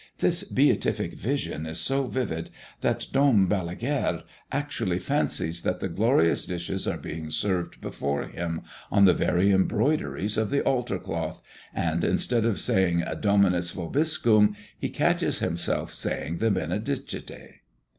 [0.17, 6.87] This beatific vision is so vivid that Dom Balaguère actually fancies that the glorious dishes
[6.87, 12.45] are being served before him, on the very embroideries of the altar cloth, and instead
[12.45, 17.61] of saying Dominus vobiscum, he catches himself saying the Benedicite.